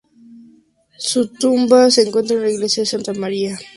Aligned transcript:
Su 0.97 1.27
tumba 1.31 1.91
se 1.91 2.07
encuentra 2.07 2.35
en 2.37 2.41
la 2.41 2.49
Iglesia 2.49 2.81
de 2.81 2.87
Santa 2.87 3.13
María 3.13 3.49
en 3.49 3.51
Wolfenbüttel. 3.57 3.67